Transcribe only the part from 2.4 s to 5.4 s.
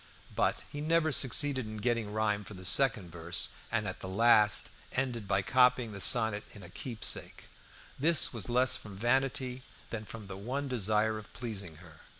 for the second verse; and at last ended